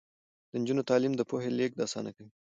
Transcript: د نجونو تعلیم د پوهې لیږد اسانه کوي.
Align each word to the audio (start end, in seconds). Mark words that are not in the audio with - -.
د 0.51 0.53
نجونو 0.61 0.87
تعلیم 0.89 1.13
د 1.15 1.21
پوهې 1.29 1.49
لیږد 1.57 1.83
اسانه 1.85 2.11
کوي. 2.15 2.31